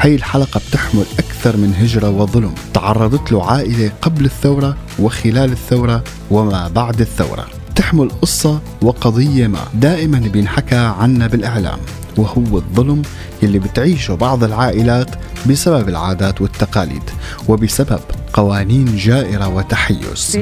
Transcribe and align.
هي 0.00 0.14
الحلقة 0.14 0.60
بتحمل 0.68 1.04
أكثر 1.18 1.56
من 1.56 1.74
هجرة 1.74 2.10
وظلم. 2.10 2.54
تعرضت 2.74 3.32
له 3.32 3.50
عائلة 3.50 3.92
قبل 4.02 4.24
الثورة 4.24 4.76
وخلال 4.98 5.52
الثورة 5.52 6.04
وما 6.30 6.68
بعد 6.68 7.00
الثورة. 7.00 7.46
تحمل 7.74 8.10
قصة 8.22 8.60
وقضية 8.82 9.46
ما 9.46 9.60
دائما 9.74 10.18
بينحكى 10.18 10.76
عنا 10.76 11.26
بالإعلام 11.26 11.78
وهو 12.16 12.58
الظلم 12.58 13.02
يلي 13.42 13.58
بتعيشه 13.58 14.14
بعض 14.14 14.44
العائلات 14.44 15.10
بسبب 15.46 15.88
العادات 15.88 16.40
والتقاليد 16.40 17.02
وبسبب 17.48 18.00
قوانين 18.32 18.96
جائرة 18.96 19.48
وتحيز. 19.48 20.38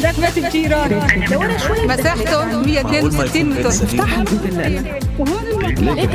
بيت 0.00 0.38
الجيران 0.38 1.02
مساحته 1.88 2.44
162 2.44 3.50
متر 3.50 3.70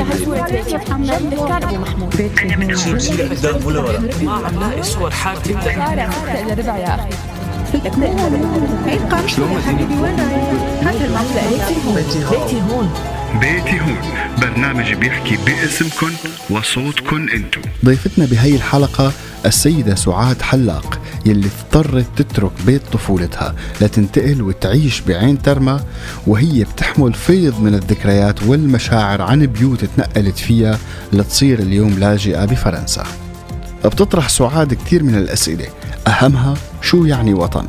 هالصورة 0.04 0.42
بيتي 0.42 0.78
محمد 0.78 1.34
كان 1.34 1.64
ابو 1.64 1.76
محمود 1.76 2.18
بيتي 2.18 2.76
شيل 2.76 3.02
شيل 3.02 3.30
قدام 3.30 3.66
ولا 3.66 3.80
ورا 3.80 4.00
ما 4.24 4.32
عم 4.32 4.60
لاقي 4.60 4.84
صور 4.84 5.12
شارع 5.12 6.10
الا 6.42 6.54
ربع 6.54 6.78
يا 6.78 6.96
أخي 6.96 7.10
شلون 9.28 9.50
بيتي 11.96 12.62
هون. 12.70 12.90
بيتي 13.42 13.80
هون 13.80 13.98
برنامج 14.42 14.94
بيحكي 14.94 15.38
باسمكن 15.46 16.12
وصوتكن 16.50 17.30
انتو. 17.30 17.60
ضيفتنا 17.86 18.26
بهي 18.26 18.56
الحلقة 18.56 19.12
السيدة 19.46 19.96
سعاد 19.96 20.42
حلاق. 20.42 21.00
يلي 21.26 21.48
اضطرت 21.48 22.06
تترك 22.18 22.52
بيت 22.66 22.82
طفولتها 22.94 23.56
لتنتقل 23.82 24.42
وتعيش 24.42 25.02
بعين 25.02 25.42
ترمى 25.42 25.80
وهي 26.28 26.64
بتحمل 26.64 27.14
فيض 27.14 27.60
من 27.60 27.74
الذكريات 27.74 28.44
والمشاعر 28.44 29.22
عن 29.22 29.46
بيوت 29.46 29.86
تنقلت 29.86 30.38
فيها 30.38 30.80
لتصير 31.14 31.60
اليوم 31.60 32.00
لاجئة 32.00 32.46
بفرنسا. 32.46 33.04
بتطرح 33.86 34.30
سعاد 34.30 34.74
كثير 34.74 35.04
من 35.04 35.16
الأسئلة 35.16 35.66
أهمها 36.08 36.54
شو 36.82 37.06
يعني 37.06 37.34
وطن؟ 37.34 37.66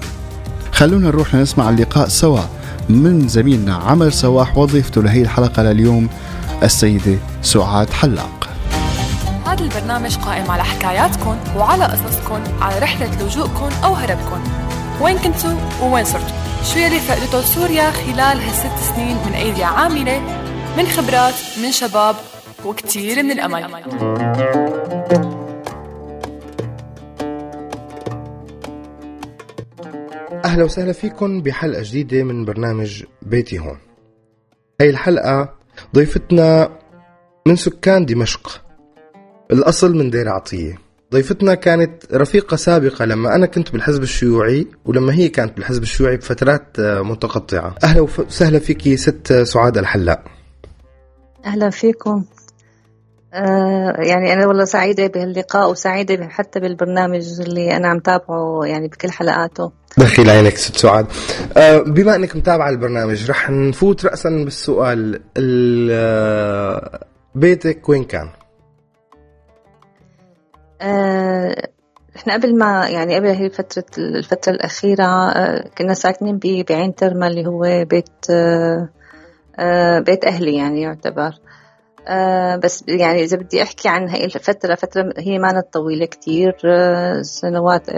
خلونا 0.72 1.08
نروح 1.08 1.34
نسمع 1.34 1.70
اللقاء 1.70 2.08
سوا 2.08 2.42
من 2.88 3.28
زميلنا 3.28 3.74
عمر 3.74 4.10
سواح 4.10 4.58
وظيفته 4.58 5.02
لهي 5.02 5.22
الحلقة 5.22 5.62
لليوم 5.62 6.08
السيدة 6.62 7.18
سعاد 7.42 7.90
حلاق. 7.90 8.45
هذا 9.46 9.64
البرنامج 9.64 10.16
قائم 10.16 10.50
على 10.50 10.64
حكاياتكم 10.64 11.38
وعلى 11.56 11.84
قصصكم 11.84 12.42
على 12.60 12.78
رحلة 12.78 13.22
لجوءكم 13.22 13.68
أو 13.84 13.92
هربكم 13.94 14.44
وين 15.00 15.18
كنتوا 15.18 15.60
ووين 15.82 16.04
صرتوا 16.04 16.36
شو 16.64 16.78
يلي 16.78 17.00
فقدته 17.00 17.40
سوريا 17.40 17.90
خلال 17.90 18.40
هالست 18.40 18.94
سنين 18.94 19.16
من 19.26 19.32
أيدي 19.34 19.64
عاملة؟ 19.64 20.20
من 20.76 20.86
خبرات 20.86 21.34
من 21.62 21.72
شباب 21.72 22.16
وكتير 22.64 23.22
من 23.22 23.30
الأمل. 23.30 23.64
أهلا 30.44 30.64
وسهلا 30.64 30.92
فيكم 30.92 31.42
بحلقة 31.42 31.82
جديدة 31.82 32.22
من 32.22 32.44
برنامج 32.44 33.04
بيتي 33.22 33.58
هون. 33.58 33.78
هاي 34.80 34.90
الحلقة 34.90 35.54
ضيفتنا 35.94 36.78
من 37.46 37.56
سكان 37.56 38.06
دمشق. 38.06 38.65
الأصل 39.52 39.96
من 39.96 40.10
دير 40.10 40.28
عطية. 40.28 40.78
ضيفتنا 41.12 41.54
كانت 41.54 42.14
رفيقة 42.14 42.56
سابقة 42.56 43.04
لما 43.04 43.34
أنا 43.34 43.46
كنت 43.46 43.72
بالحزب 43.72 44.02
الشيوعي 44.02 44.66
ولما 44.84 45.14
هي 45.14 45.28
كانت 45.28 45.56
بالحزب 45.56 45.82
الشيوعي 45.82 46.16
بفترات 46.16 46.80
متقطعة. 46.80 47.74
أهلا 47.84 48.00
وسهلا 48.00 48.58
فيكي 48.58 48.96
ست 48.96 49.32
سعاد 49.32 49.78
الحلاق. 49.78 50.24
أهلا 51.44 51.70
فيكم. 51.70 52.24
آه 53.34 53.94
يعني 53.98 54.32
أنا 54.32 54.46
والله 54.46 54.64
سعيدة 54.64 55.06
بهاللقاء 55.06 55.70
وسعيدة 55.70 56.28
حتى 56.28 56.60
بالبرنامج 56.60 57.40
اللي 57.40 57.76
أنا 57.76 57.88
عم 57.88 57.98
تابعه 57.98 58.64
يعني 58.64 58.88
بكل 58.88 59.10
حلقاته. 59.10 59.72
دخيل 59.98 60.30
عينك 60.30 60.56
ست 60.56 60.76
سعاد. 60.76 61.06
آه 61.56 61.78
بما 61.78 62.14
أنك 62.14 62.36
متابعة 62.36 62.70
البرنامج 62.70 63.30
رح 63.30 63.50
نفوت 63.50 64.04
رأسا 64.04 64.28
بالسؤال 64.28 65.20
بيتك 67.34 67.88
وين 67.88 68.04
كان؟ 68.04 68.28
آه 70.80 71.68
إحنا 72.16 72.34
قبل 72.34 72.58
ما 72.58 72.88
يعني 72.88 73.16
قبل 73.16 73.26
هي 73.26 73.50
فترة 73.50 73.84
الفترة 73.98 74.52
الأخيرة 74.52 75.04
آه 75.04 75.68
كنا 75.78 75.94
ساكنين 75.94 76.38
بعين 76.68 76.94
ترما 76.94 77.26
اللي 77.26 77.46
هو 77.46 77.84
بيت 77.84 78.30
آه 78.30 79.98
بيت 79.98 80.24
أهلي 80.24 80.56
يعني 80.56 80.82
يعتبر. 80.82 81.34
بس 82.62 82.84
يعني 82.88 83.22
إذا 83.22 83.36
بدي 83.36 83.62
أحكي 83.62 83.88
عن 83.88 84.08
هاي 84.08 84.24
الفترة 84.24 84.74
فترة 84.74 85.12
هي 85.18 85.38
ما 85.38 85.60
طويلة 85.60 86.06
كتير 86.06 86.56
سنوات 87.22 87.88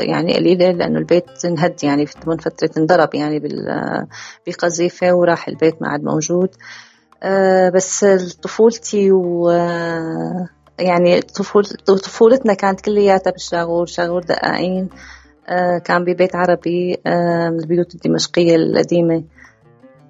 يعني 0.00 0.34
قليلة 0.36 0.70
لأنه 0.70 0.98
البيت 0.98 1.44
انهد 1.44 1.84
يعني 1.84 2.06
من 2.26 2.36
فترة 2.36 2.70
انضرب 2.78 3.14
يعني 3.14 3.42
بقذيفة 4.46 5.12
وراح 5.12 5.48
البيت 5.48 5.82
ما 5.82 5.88
عاد 5.88 6.02
موجود. 6.02 6.50
بس 7.74 8.04
طفولتي 8.42 9.12
و 9.12 9.50
يعني 10.78 11.20
طفول 11.20 11.64
طفولتنا 11.86 12.54
كانت 12.54 12.80
كلياتها 12.80 13.30
بالشاغور 13.30 13.86
شاغور 13.86 14.22
دقاقين 14.22 14.88
آه 15.48 15.78
كان 15.78 16.04
ببيت 16.04 16.36
عربي 16.36 16.98
آه 17.06 17.48
من 17.50 17.60
البيوت 17.60 17.94
الدمشقية 17.94 18.56
القديمة. 18.56 19.22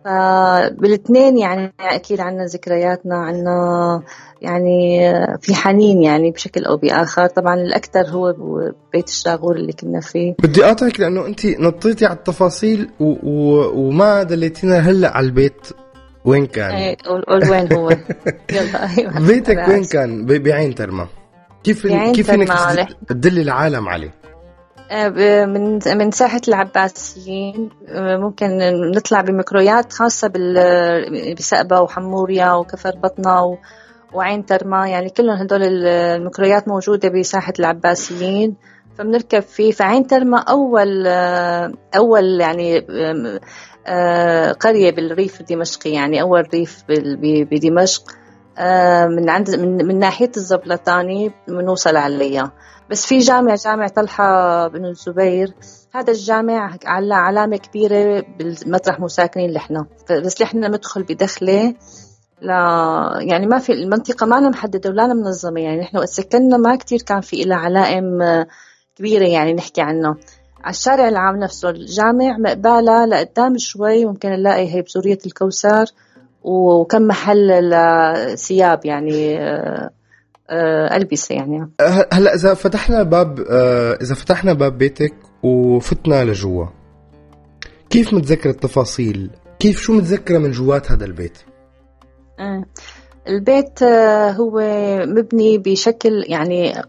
فبالاثنين 0.05 1.39
يعني 1.39 1.73
أكيد 1.81 2.21
عنا 2.21 2.45
ذكرياتنا 2.45 3.17
عنا 3.17 4.03
يعني 4.43 4.99
في 5.41 5.55
حنين 5.55 6.03
يعني 6.03 6.31
بشكل 6.31 6.65
أو 6.65 6.77
بآخر. 6.77 7.27
طبعا 7.27 7.55
الأكثر 7.55 8.06
هو 8.09 8.35
بيت 8.93 9.09
الشاغور 9.09 9.56
اللي 9.56 9.73
كنا 9.73 10.00
فيه. 10.00 10.35
بدي 10.43 10.65
أقاطعك 10.65 11.00
لأنه 11.00 11.27
أنت 11.27 11.47
نطيتي 11.47 12.06
على 12.06 12.17
التفاصيل 12.17 12.91
و... 13.00 13.05
و... 13.05 13.71
وما 13.75 14.23
دليتينا 14.23 14.79
هلأ 14.79 15.17
على 15.17 15.27
البيت. 15.27 15.69
وين 16.25 16.47
كان؟ 16.47 16.71
إيه 16.71 16.97
قول 17.06 17.51
وين 17.51 17.73
هو؟ 17.73 17.91
يلا 18.53 18.87
أيوه 18.99 19.27
بيتك 19.27 19.69
وين 19.69 19.84
كان؟ 19.84 20.27
بعين 20.27 20.75
ترما؟ 20.75 21.06
كيف 21.65 21.87
كيف 21.87 22.31
إنك 22.31 22.89
تدلي 23.09 23.43
العالم 23.43 23.89
عليه؟ 23.89 24.15
من 25.47 25.79
من 25.99 26.11
ساحة 26.11 26.41
العباسيين 26.49 27.71
ممكن 27.95 28.59
نطلع 28.97 29.21
بميكرويات 29.21 29.93
خاصة 29.93 30.33
بسقبة 31.39 31.81
وحموريا 31.81 32.53
وكفر 32.53 32.97
بطنة 32.97 33.59
وعين 34.12 34.47
ترما 34.47 34.89
يعني 34.89 35.11
كلهم 35.11 35.37
هدول 35.37 35.62
الميكرويات 35.62 36.69
موجودة 36.69 37.09
بساحة 37.09 37.53
العباسيين. 37.59 38.56
فبنركب 38.99 39.41
فيه. 39.41 39.73
فعين 39.73 40.06
ترما 40.06 40.39
أول 40.39 41.06
أول 41.97 42.41
يعني 42.41 42.87
قرية 44.53 44.91
بالريف 44.91 45.41
الدمشقي 45.41 45.91
يعني 45.91 46.21
أول 46.21 46.49
ريف 46.54 46.84
بدمشق 47.50 48.03
من 49.09 49.31
عند 49.31 49.50
من, 49.50 49.87
من 49.87 49.99
ناحية 49.99 50.31
الزبلطاني 50.37 51.32
بنوصل 51.49 51.97
عليها 51.97 52.53
بس 52.91 53.06
في 53.06 53.19
جامع 53.19 53.54
جامع 53.54 53.88
طلحة 53.88 54.69
بن 54.69 54.84
الزبير. 54.84 55.54
هذا 55.94 56.12
الجامع 56.12 56.76
على 56.84 57.15
علامة 57.15 57.56
كبيرة 57.56 58.25
بالمطرح 58.38 59.00
مساكنين 59.00 59.50
لحنا 59.50 59.87
بس 60.10 60.41
لحنا 60.41 60.69
ندخل 60.69 61.03
بدخلة 61.03 61.75
لا 62.43 63.19
يعني 63.20 63.47
ما 63.47 63.59
في 63.59 63.72
المنطقة 63.72 64.26
ما 64.26 64.41
محددة 64.41 64.91
ولا 64.91 65.06
منظمة 65.06 65.60
يعني 65.60 65.81
نحن 65.81 65.97
وقت 65.97 66.09
سكننا 66.09 66.56
ما 66.56 66.76
كتير 66.76 67.03
كان 67.03 67.20
في 67.20 67.37
لها 67.37 67.56
علائم 67.56 68.19
كبيرة 68.97 69.25
يعني 69.25 69.53
نحكي 69.53 69.81
عنها. 69.81 70.16
على 70.65 70.71
الشارع 70.71 71.09
العام 71.09 71.37
نفسه 71.37 71.71
الجامع 71.71 72.39
مقبالة 72.39 73.05
لقدام 73.07 73.59
شوي 73.59 74.05
ممكن 74.05 74.29
نلاقي 74.29 74.75
هي 74.75 74.83
بسورية 74.83 75.19
الكوثر 75.27 75.87
وكم 76.43 77.03
محل 77.03 77.71
لثياب 77.71 78.85
يعني 78.85 79.39
ألبسة 80.97 81.35
يعني 81.35 81.71
هلأ 82.12 82.35
إذا 82.35 82.55
فتحنا 82.55 83.03
باب 83.03 83.41
إذا 84.03 84.15
فتحنا 84.15 84.53
باب 84.53 84.79
بيتك 84.79 85.15
وفتنا 85.43 86.25
لجوا 86.25 86.67
كيف 87.91 88.15
متذكر 88.15 88.50
التفاصيل؟ 88.50 89.31
كيف 89.59 89.81
شو 89.81 89.93
متذكرة 89.93 90.38
من 90.38 90.50
جوات 90.50 90.93
هذا 90.93 91.05
البيت؟ 91.05 91.38
البيت 93.29 93.82
هو 94.38 94.61
مبني 95.06 95.59
بشكل 95.59 96.25
يعني 96.29 96.82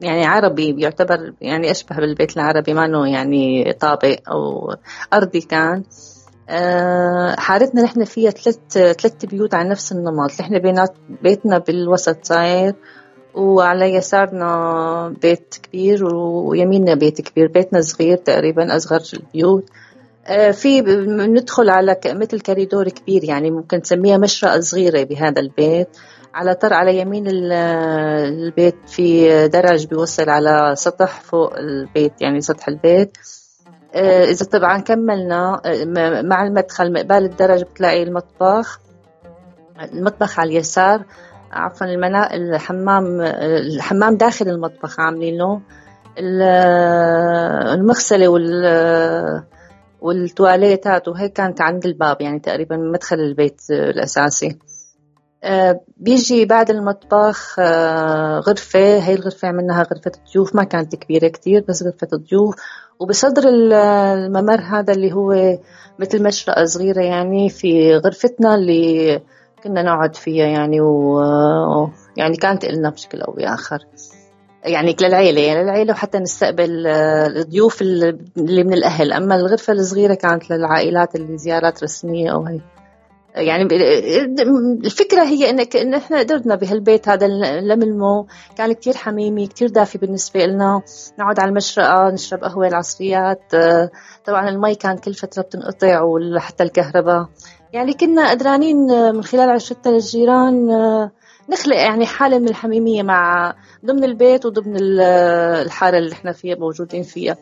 يعني 0.00 0.26
عربي 0.26 0.72
بيعتبر 0.72 1.32
يعني 1.40 1.70
أشبه 1.70 1.96
بالبيت 1.96 2.36
العربي 2.36 2.74
ما 2.74 2.84
إنه 2.84 3.08
يعني 3.08 3.72
طابق 3.72 4.16
أو 4.28 4.74
أرضي 5.12 5.40
كان. 5.40 5.82
حارتنا 7.38 7.82
نحن 7.82 8.04
فيها 8.04 8.30
ثلاث 8.30 8.58
ثلاث 8.72 9.24
بيوت 9.24 9.54
على 9.54 9.68
نفس 9.68 9.92
النمط. 9.92 10.30
نحن 10.40 10.58
بينات 10.58 10.92
بيتنا 11.22 11.58
بالوسط 11.58 12.18
صاير 12.22 12.74
وعلى 13.34 13.94
يسارنا 13.94 15.14
بيت 15.22 15.54
كبير 15.62 16.04
ويميننا 16.14 16.94
بيت 16.94 17.20
كبير. 17.20 17.46
بيتنا 17.46 17.80
صغير 17.80 18.16
تقريبا 18.16 18.76
أصغر 18.76 19.02
البيوت 19.14 19.64
في 20.52 20.82
بندخل 20.82 21.70
على 21.70 21.96
مثل 22.06 22.40
كريدور 22.40 22.88
كبير 22.88 23.24
يعني 23.24 23.50
ممكن 23.50 23.82
تسميها 23.82 24.16
مشرقة 24.18 24.60
صغيرة 24.60 25.02
بهذا 25.02 25.40
البيت. 25.40 25.88
على 26.34 26.54
طر 26.54 26.72
على 26.72 26.98
يمين 26.98 27.24
البيت 27.28 28.76
في 28.86 29.48
درج 29.48 29.86
بيوصل 29.86 30.30
على 30.30 30.72
سطح 30.76 31.20
فوق 31.20 31.58
البيت 31.58 32.22
يعني 32.22 32.40
سطح 32.40 32.68
البيت. 32.68 33.18
إذا 33.94 34.44
طبعا 34.44 34.78
كملنا 34.78 35.60
مع 36.22 36.42
المدخل 36.42 36.92
مقبال 36.92 37.24
الدرج 37.24 37.62
بتلاقي 37.62 38.02
المطبخ. 38.02 38.80
المطبخ 39.92 40.40
على 40.40 40.50
اليسار 40.50 41.04
عفوا 41.52 41.86
المنا... 41.86 42.34
الحمام 42.34 43.20
الحمام 43.20 44.16
داخل 44.16 44.48
المطبخ 44.48 45.00
عاملينه. 45.00 45.60
المغسلة 47.74 48.28
وال 48.28 49.44
والتواليتات 50.00 51.08
وهيك 51.08 51.32
كانت 51.32 51.60
عند 51.60 51.86
الباب 51.86 52.20
يعني 52.20 52.38
تقريبا 52.38 52.76
مدخل 52.76 53.16
البيت 53.16 53.60
الأساسي. 53.70 54.46
آه، 54.46 54.69
بيجي 55.96 56.44
بعد 56.44 56.70
المطبخ 56.70 57.56
آه، 57.58 58.38
غرفة 58.38 58.98
هي 58.98 59.14
الغرفة 59.14 59.48
عملناها 59.48 59.82
غرفة 59.82 60.12
ضيوف 60.32 60.54
ما 60.54 60.64
كانت 60.64 60.96
كبيرة 60.96 61.28
كتير 61.28 61.64
بس 61.68 61.82
غرفة 61.82 62.08
ضيوف 62.16 62.54
وبصدر 63.00 63.42
الممر 63.48 64.60
هذا 64.60 64.92
اللي 64.92 65.12
هو 65.12 65.58
مثل 65.98 66.22
مشرقة 66.22 66.64
صغيرة 66.64 67.00
يعني 67.00 67.48
في 67.48 67.96
غرفتنا 67.96 68.54
اللي 68.54 69.20
كنا 69.64 69.82
نقعد 69.82 70.16
فيها 70.16 70.46
يعني 70.46 70.80
و 70.80 71.20
يعني 72.16 72.36
كانت 72.36 72.64
لنا 72.64 72.90
بشكل 72.90 73.20
أو 73.20 73.32
بآخر. 73.32 73.78
يعني 74.64 74.96
للعيلة 75.00 75.40
يعني 75.40 75.62
للعيلة 75.62 75.92
وحتى 75.92 76.18
نستقبل 76.18 76.86
آه، 76.86 77.26
الضيوف 77.26 77.82
اللي 77.82 78.64
من 78.64 78.72
الأهل. 78.72 79.12
أما 79.12 79.34
الغرفة 79.34 79.72
الصغيرة 79.72 80.14
كانت 80.14 80.50
للعائلات 80.50 81.14
اللي 81.16 81.38
زيارات 81.38 81.82
رسمية 81.82 82.32
أو 82.32 82.46
هي 82.46 82.60
يعني 83.34 83.68
الفكرة 84.84 85.22
هي 85.22 85.50
إنك 85.50 85.76
إن 85.76 85.94
إحنا 85.94 86.18
قدرنا 86.18 86.54
بهالبيت 86.54 87.08
هذا 87.08 87.28
لملمه 87.60 88.26
كان 88.56 88.72
كتير 88.72 88.96
حميمي 88.96 89.46
كتير 89.46 89.68
دافي 89.68 89.98
بالنسبة 89.98 90.46
لنا 90.46 90.82
نقعد 91.18 91.40
على 91.40 91.48
المشرقة 91.48 92.10
نشرب 92.10 92.44
قهوة 92.44 92.68
العصريات. 92.68 93.42
طبعا 94.24 94.48
المي 94.48 94.74
كان 94.74 94.96
كل 94.96 95.14
فترة 95.14 95.42
بتنقطع 95.42 96.02
وحتى 96.02 96.62
الكهرباء. 96.62 97.28
يعني 97.72 97.92
كنا 97.92 98.30
قدرانين 98.30 98.76
من 99.14 99.22
خلال 99.24 99.50
عشرتنا 99.50 99.92
للجيران 99.92 100.68
نخلق 101.50 101.76
يعني 101.76 102.06
حالة 102.06 102.38
من 102.38 102.48
الحميمية 102.48 103.02
مع 103.02 103.54
ضمن 103.86 104.04
البيت 104.04 104.46
وضمن 104.46 104.76
الحارة 104.76 105.98
اللي 105.98 106.12
إحنا 106.12 106.32
فيها 106.32 106.56
موجودين 106.56 107.02
فيها. 107.02 107.36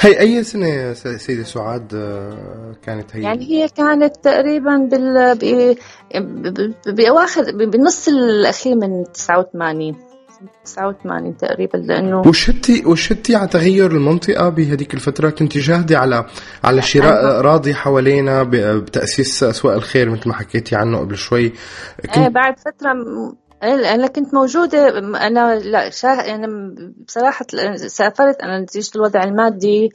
هي 0.00 0.20
أي 0.20 0.44
سنة 0.44 0.92
سيدة 0.92 1.42
سعاد 1.42 1.94
آه، 1.94 2.74
كانت 2.82 3.16
هي؟ 3.16 3.22
يعني 3.22 3.50
هي 3.50 3.68
كانت 3.68 4.16
تقريبا 4.16 4.76
بال 4.76 5.76
بأواخر 6.86 7.42
بالنص 7.42 8.08
الأخير 8.08 8.76
من 8.76 9.04
89 9.14 9.96
89 10.64 11.36
تقريبا 11.36 11.76
لأنه 11.76 12.20
وشتي 12.20 12.86
وشتي 12.86 13.36
على 13.36 13.48
تغير 13.48 13.90
المنطقة 13.90 14.48
بهذيك 14.48 14.94
الفترة؟ 14.94 15.30
كنت 15.30 15.58
جاهدة 15.58 15.98
على 15.98 16.26
على 16.64 16.82
شراء 16.82 17.38
اراضي 17.38 17.74
حوالينا 17.74 18.42
بتأسيس 18.42 19.42
أسواق 19.42 19.74
الخير 19.74 20.10
مثل 20.10 20.28
ما 20.28 20.34
حكيتي 20.34 20.76
عنه 20.76 20.98
قبل 20.98 21.16
شوي. 21.16 21.52
كنت... 22.02 22.18
إيه 22.18 22.28
بعد 22.28 22.54
فترة 22.58 22.92
أنا 23.64 24.06
كنت 24.06 24.34
موجودة 24.34 24.98
أنا 24.98 25.58
لا 25.58 25.90
شاه 25.90 26.22
يعني 26.22 26.46
بصراحة 27.06 27.46
سافرت 27.76 28.40
أنا 28.40 28.60
نتيجه 28.60 28.90
الوضع 28.96 29.24
المادي 29.24 29.90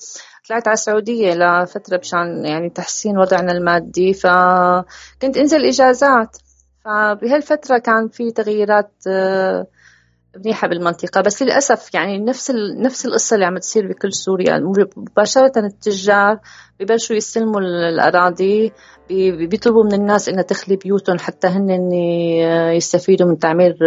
طلعت 0.49 0.67
على 0.67 0.73
السعودية 0.73 1.33
لفترة 1.33 1.97
مشان 1.97 2.45
يعني 2.45 2.69
تحسين 2.69 3.17
وضعنا 3.17 3.51
المادي 3.51 4.13
فكنت 4.13 5.37
إنزل 5.37 5.65
إجازات. 5.65 6.37
فبهالفترة 6.85 7.77
كان 7.77 8.07
في 8.07 8.31
تغييرات 8.31 8.91
آه، 9.07 9.67
منيحه 10.37 10.67
بالمنطقة 10.67 11.21
بس 11.21 11.43
للأسف 11.43 11.93
يعني 11.93 12.19
نفس 12.19 12.51
نفس 12.77 13.05
القصة 13.05 13.33
اللي 13.33 13.45
عم 13.45 13.57
تصير 13.57 13.87
بكل 13.87 14.13
سوريا. 14.13 14.59
مباشرة 14.97 15.51
التجار 15.57 16.39
ببلشوا 16.79 17.15
يستلموا 17.15 17.61
الأراضي 17.61 18.71
بيطلبوا 19.09 19.83
من 19.83 19.93
الناس 19.93 20.29
إنها 20.29 20.43
تخلي 20.43 20.75
بيوتهم 20.75 21.19
حتى 21.19 21.47
هن 21.47 21.91
يستفيدوا 22.73 23.27
من 23.27 23.39
تعمير 23.39 23.77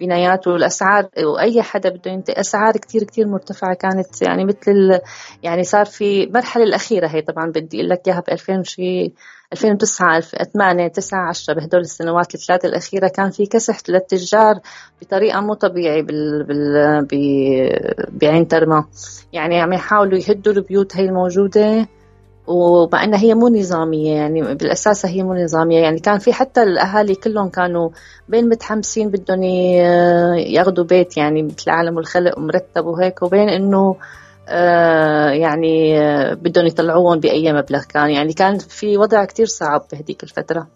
آه، 0.00 0.04
بنايات 0.04 0.46
والأسعار 0.46 1.08
وأي 1.18 1.62
حدا 1.62 1.88
بده 1.90 2.10
ينتقل 2.10 2.40
أسعار 2.40 2.76
كثير 2.76 3.04
كثير 3.04 3.28
مرتفعة 3.28 3.74
كانت 3.74 4.22
يعني 4.22 4.44
مثل 4.44 5.00
يعني 5.42 5.64
صار 5.64 5.86
في 5.86 6.24
المرحله 6.24 6.64
الأخيرة 6.64 7.06
هي 7.06 7.20
طبعا 7.22 7.50
بدي 7.50 7.76
أقول 7.76 7.88
لك 7.88 8.02
إياها 8.08 8.20
ب 8.20 8.30
2000 8.32 8.62
شيء 8.62 9.12
2009 9.52 10.16
2008 10.16 10.88
9 10.88 11.28
10 11.28 11.54
بهدول 11.54 11.80
السنوات 11.80 12.34
الثلاثه 12.34 12.68
الأخيرة 12.68 13.08
كان 13.08 13.30
في 13.30 13.46
كسح 13.46 13.78
للتجار 13.88 14.60
بطريقة 15.02 15.40
مو 15.40 15.54
طبيعي 15.54 16.02
بال 16.02 16.44
بال 16.44 17.06
بعين 18.10 18.48
ترما 18.48 18.84
يعني 19.32 19.60
عم 19.60 19.72
يحاولوا 19.72 20.18
يهدوا 20.18 20.52
البيوت 20.52 20.96
هي 20.96 21.04
الموجودة. 21.04 21.88
ومع 22.46 23.04
إنها 23.04 23.18
هي 23.18 23.34
مو 23.34 23.48
نظامية 23.48 24.14
يعني 24.14 24.54
بالأساس 24.54 25.06
هي 25.06 25.22
مو 25.22 25.34
نظامية. 25.34 25.80
يعني 25.80 26.00
كان 26.00 26.18
في 26.18 26.32
حتى 26.32 26.62
الأهالي 26.62 27.14
كلهم 27.14 27.48
كانوا 27.48 27.90
بين 28.28 28.48
متحمسين 28.48 29.10
بدهم 29.10 29.42
ياخذوا 29.42 30.84
بيت 30.84 31.16
يعني 31.16 31.42
مثل 31.42 31.64
العالم 31.66 31.96
والخلق 31.96 32.38
ومرتب 32.38 32.86
وهيك 32.86 33.22
وبين 33.22 33.48
إنه 33.48 33.96
آه 34.48 35.28
يعني 35.30 36.00
آه 36.00 36.34
بدهم 36.34 36.66
يطلعوهم 36.66 37.20
بأي 37.20 37.52
مبلغ 37.52 37.82
كان. 37.82 38.10
يعني 38.10 38.32
كان 38.32 38.58
في 38.58 38.96
وضع 38.96 39.24
كتير 39.24 39.46
صعب 39.46 39.84
بهديك 39.92 40.22
الفترة. 40.22 40.66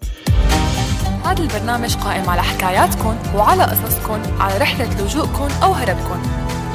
هذا 1.24 1.42
البرنامج 1.42 1.96
قائم 1.96 2.30
على 2.30 2.42
حكاياتكم 2.42 3.16
وعلى 3.36 3.62
قصصكم 3.62 4.22
على 4.40 4.58
رحلة 4.58 5.04
لجوءكم 5.04 5.48
أو 5.62 5.72
هربكم 5.72 6.22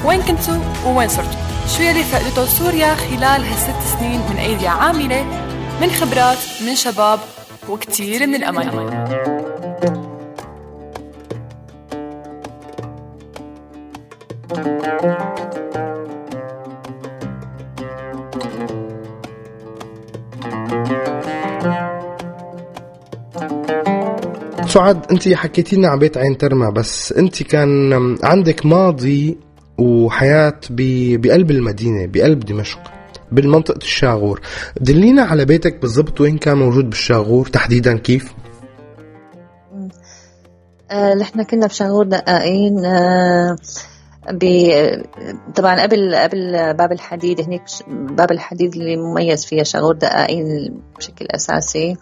وين 0.06 0.22
كنتوا 0.22 0.56
ووين 0.88 1.10
صرتوا؟ 1.10 1.55
شو 1.68 1.84
يلي 1.84 2.04
فقدته 2.04 2.46
سوريا 2.46 2.96
خلال 2.96 3.42
هالست 3.44 3.98
سنين 4.00 4.20
من 4.30 4.38
أيدي 4.38 4.68
عاملة 4.68 5.24
من 5.82 5.90
خبرات 5.90 6.38
من 6.68 6.76
شباب 6.76 7.20
وكتير 7.70 8.28
من 8.28 8.36
الأمل. 8.36 8.96
سعاد 24.68 25.06
انت 25.12 25.34
حكيتي 25.34 25.76
لنا 25.76 25.88
عن 25.88 26.00
بيت 26.00 26.18
عين 26.18 26.38
ترمى 26.38 26.72
بس 26.72 27.14
انت 27.14 27.44
كان 27.44 27.94
عندك 28.24 28.66
ماضي 28.66 29.38
وحياة 29.78 30.60
بقلب 30.70 31.52
المدينة 31.52 32.06
بقلب 32.06 32.40
دمشق 32.40 32.80
بالمنطقة 33.32 33.78
الشاغور. 33.78 34.42
دلينا 34.82 35.22
على 35.22 35.46
بيتك 35.46 35.82
بالضبط 35.82 36.22
وين 36.22 36.38
كان 36.38 36.58
موجود 36.58 36.90
بالشاغور 36.90 37.48
تحديدا 37.48 37.98
كيف؟ 37.98 38.34
آه 40.92 41.14
نحن 41.14 41.44
كنا 41.44 41.68
بشاغور 41.68 42.06
دقائين 42.06 42.86
آه 42.86 43.56
طبعا 45.56 45.82
قبل 45.82 46.16
قبل 46.16 46.74
باب 46.74 46.92
الحديد 46.92 47.42
هناك 47.42 47.62
باب 47.88 48.32
الحديد 48.32 48.76
اللي 48.76 48.98
مميز 48.98 49.46
فيها 49.46 49.64
شاغور 49.64 49.94
دقائين 49.94 50.80
بشكل 50.98 51.26
أساسي. 51.26 51.98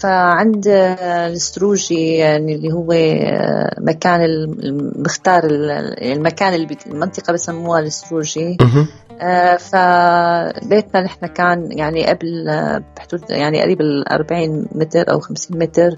فعند 0.00 0.68
الستروجي 0.68 2.12
يعني 2.12 2.54
اللي 2.54 2.72
هو 2.72 2.86
مكان 3.78 4.20
المختار 4.24 5.42
المكان 6.02 6.54
اللي 6.54 6.76
المنطقة 6.86 7.32
بسموها 7.32 7.80
الستروجي 7.80 8.56
آه، 8.60 8.86
فبيتنا 9.58 11.02
نحن 11.02 11.26
كان 11.26 11.72
يعني 11.72 12.06
قبل 12.06 12.44
بحدود 12.96 13.30
يعني 13.30 13.62
قريب 13.62 13.80
ال 13.80 14.08
40 14.08 14.68
متر 14.72 15.10
أو 15.10 15.20
50 15.20 15.58
متر 15.58 15.90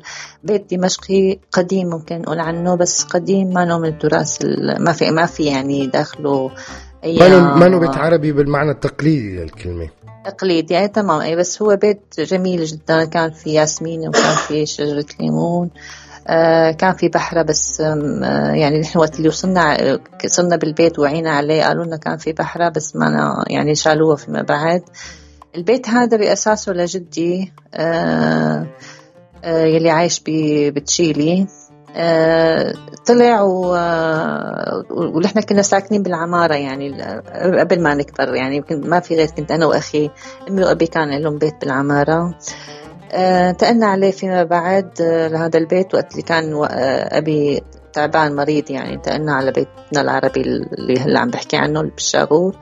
بيت 0.44 0.74
دمشقي 0.74 1.38
قديم 1.52 1.88
ممكن 1.88 2.18
نقول 2.20 2.40
عنه 2.40 2.74
بس 2.74 3.04
قديم 3.04 3.52
ما 3.52 3.78
من 3.78 3.88
التراث 3.88 4.38
ما 4.80 4.92
في 4.92 5.10
ما 5.10 5.26
في 5.26 5.44
يعني 5.44 5.86
داخله 5.86 6.50
اي 7.04 7.18
ما 7.18 7.68
ما 7.68 7.78
بيت 7.78 7.96
عربي 7.96 8.32
بالمعنى 8.32 8.70
التقليدي 8.70 9.36
للكلمة. 9.36 9.88
تقليد 10.24 10.70
يعني 10.70 10.88
تمام 10.88 11.20
أي 11.20 11.36
بس 11.36 11.62
هو 11.62 11.76
بيت 11.76 12.20
جميل 12.20 12.64
جدا 12.64 13.04
كان 13.04 13.30
في 13.30 13.52
ياسمين 13.52 14.08
وكان 14.08 14.34
في 14.34 14.66
شجرة 14.66 15.06
ليمون. 15.20 15.70
آه 15.76 16.07
كان 16.70 16.92
في 16.92 17.08
بحرة 17.08 17.42
بس 17.42 17.80
آه 17.80 18.52
يعني 18.52 18.80
نحن 18.80 18.98
وقت 18.98 19.16
اللي 19.16 19.28
وصلنا 19.28 19.98
صرنا 20.26 20.56
بالبيت 20.56 20.98
وعينا 20.98 21.30
عليه 21.30 21.64
قالوا 21.64 21.84
لنا 21.84 21.96
كان 21.96 22.16
في 22.16 22.32
بحرة 22.32 22.68
بس 22.68 22.96
ما 22.96 23.44
يعني 23.46 23.74
شالوها 23.74 24.16
فيما 24.16 24.42
بعد. 24.42 24.82
البيت 25.56 25.88
هذا 25.88 26.16
بأساسه 26.16 26.72
لجدي 26.72 27.52
آه 27.74 28.66
آه 29.44 29.64
يلي 29.64 29.90
عايش 29.90 30.22
بتشيلي. 30.70 31.46
آه، 31.96 32.74
طلع 33.06 33.42
و... 33.42 33.74
آه، 33.74 34.84
ونحن 34.90 35.40
كنا 35.40 35.62
ساكنين 35.62 36.02
بالعمارة 36.02 36.54
يعني 36.54 37.02
قبل 37.60 37.82
ما 37.82 37.94
نكبر 37.94 38.34
يعني 38.34 38.64
ما 38.70 39.00
في 39.00 39.16
غير 39.16 39.26
كنت 39.26 39.50
أنا 39.50 39.66
وأخي 39.66 40.10
أمي 40.48 40.64
وأبي 40.64 40.86
كان 40.86 41.18
لهم 41.18 41.38
بيت 41.38 41.54
بالعمارة. 41.60 42.38
انتقلنا 43.12 43.86
عليه 43.86 44.10
فيما 44.10 44.44
بعد 44.44 45.02
لهذا 45.02 45.58
البيت 45.58 45.94
وقت 45.94 46.12
اللي 46.12 46.22
كان 46.22 46.66
أبي 47.12 47.62
تعبان 47.92 48.36
مريض 48.36 48.70
يعني 48.70 48.94
انتقلنا 48.94 49.34
على 49.34 49.52
بيتنا 49.52 50.00
العربي 50.00 50.40
اللي 50.40 51.00
هلا 51.00 51.20
عم 51.20 51.30
بحكي 51.30 51.56
عنه 51.56 51.82
بالشاغور. 51.82 52.56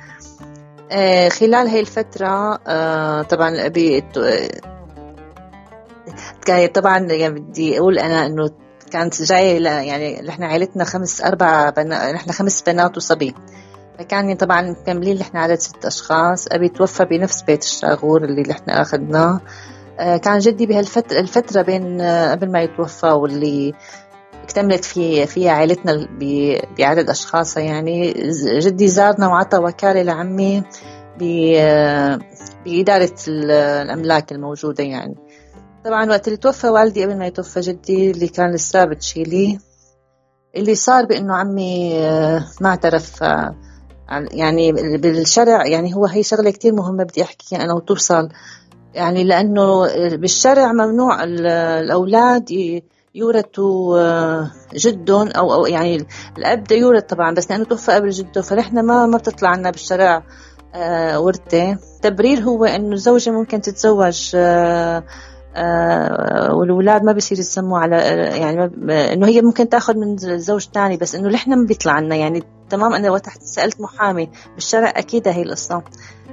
خلال 1.28 1.68
هاي 1.68 1.80
الفترة 1.80 2.56
طبعا 3.22 3.66
أبي 3.66 4.04
طبعا 6.74 6.98
يعني 6.98 7.40
بدي 7.40 7.78
أقول 7.78 7.98
أنا 7.98 8.26
إنه 8.26 8.50
كانت 8.90 9.22
جاية 9.22 9.64
يعني 9.64 10.22
نحن 10.22 10.42
عائلتنا 10.42 10.84
خمس 10.84 11.22
أربع. 11.22 11.72
نحن 12.14 12.30
خمس 12.32 12.62
بنات 12.62 12.96
وصبي. 12.96 13.34
فكان 13.98 14.34
طبعا 14.34 14.62
مكملين 14.62 15.18
نحن 15.18 15.36
عدد 15.36 15.58
ست 15.58 15.84
أشخاص. 15.84 16.46
أبي 16.52 16.68
توفى 16.68 17.04
بنفس 17.04 17.42
بيت 17.42 17.62
الشاغور 17.62 18.24
اللي 18.24 18.42
نحن 18.42 18.70
أخذناه. 18.70 19.20
آه، 19.20 19.40
كان 19.96 20.38
جدي 20.38 20.66
بهالفترة 20.66 21.20
الفترة 21.20 21.62
بين 21.62 22.00
آه، 22.00 22.30
قبل 22.30 22.52
ما 22.52 22.62
يتوفى 22.62 23.06
واللي 23.06 23.74
اكتملت 24.42 24.84
في 24.84 25.26
فيها 25.26 25.52
عائلتنا 25.52 26.08
بعدد 26.78 27.10
أشخاص 27.10 27.56
يعني 27.56 28.12
جدي 28.58 28.88
زارنا 28.88 29.28
وعطى 29.28 29.58
وكالة 29.58 30.02
لعمي 30.02 30.62
آه، 31.58 32.18
بإدارة 32.64 33.14
الأملاك 33.28 34.32
الموجودة 34.32 34.84
يعني. 34.84 35.14
طبعا 35.84 36.10
وقت 36.10 36.28
اللي 36.28 36.36
توفى 36.36 36.68
والدي 36.68 37.04
قبل 37.04 37.18
ما 37.18 37.26
يتوفى 37.26 37.60
جدي 37.60 38.10
اللي 38.10 38.28
كان 38.28 38.54
لسه 38.54 38.84
بتشيلي 38.84 39.58
اللي 40.56 40.74
صار 40.74 41.04
بإنه 41.04 41.36
عمي 41.36 42.00
ما 42.60 42.68
اعترف 42.68 43.22
يعني 44.10 44.72
بالشرع 44.72 45.66
يعني 45.66 45.94
هو 45.94 46.06
هي 46.06 46.22
شغلة 46.22 46.50
كتير 46.50 46.74
مهمة 46.74 47.04
بدي 47.04 47.22
أحكيها 47.22 47.64
أنا 47.64 47.74
وتوصل. 47.74 48.28
يعني 48.96 49.24
لأنه 49.24 49.86
بالشرع 50.16 50.72
ممنوع 50.72 51.24
الأولاد 51.24 52.50
يورثوا 53.16 53.98
آه، 54.00 54.50
جدهم 54.74 55.28
أو 55.28 55.54
أو 55.54 55.66
يعني 55.66 56.06
الأب 56.38 56.64
بده 56.64 56.76
يورث 56.76 57.02
طبعا 57.02 57.34
بس 57.34 57.50
لأنه 57.50 57.64
توفى 57.64 57.92
قبل 57.92 58.10
جده 58.10 58.42
فنحن 58.42 58.80
ما 58.80 59.06
ما 59.06 59.18
بتطلع 59.18 59.54
لنا 59.54 59.70
بالشرع 59.70 60.22
آه، 60.74 61.20
ورثة. 61.20 61.78
تبرير 62.02 62.40
هو 62.40 62.64
إنه 62.64 62.92
الزوجة 62.92 63.30
ممكن 63.30 63.60
تتزوج 63.60 64.32
آه، 64.34 65.02
والولاد 66.50 67.02
ما 67.02 67.12
بصير 67.12 67.38
يسموا 67.38 67.78
على 67.78 67.96
يعني 68.40 68.70
إنه 69.12 69.26
هي 69.26 69.42
ممكن 69.42 69.68
تأخذ 69.68 69.96
من 69.96 70.16
زوج 70.38 70.68
ثاني 70.74 70.96
بس 70.96 71.14
إنه 71.14 71.28
نحن 71.28 71.54
ما 71.54 71.66
بيطلع 71.66 71.98
لنا. 72.00 72.16
يعني 72.16 72.42
تمام 72.70 72.94
أنا 72.94 73.10
وقت 73.10 73.28
سألت 73.40 73.80
محامي 73.80 74.30
بالشرع 74.54 74.92
أكيد 74.96 75.28
هي 75.28 75.42
القصة. 75.42 75.82